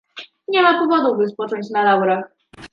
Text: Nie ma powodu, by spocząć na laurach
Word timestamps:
Nie 0.47 0.63
ma 0.63 0.79
powodu, 0.79 1.17
by 1.17 1.27
spocząć 1.27 1.69
na 1.69 1.83
laurach 1.83 2.23